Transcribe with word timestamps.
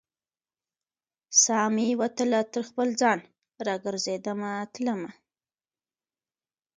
سا 1.41 1.59
مې 1.73 1.87
وتله 2.01 2.39
تر 2.53 2.61
خپل 2.69 2.87
ځان، 3.01 3.19
را 3.65 3.75
ګرزیدمه 3.83 4.51
تلمه 4.73 5.11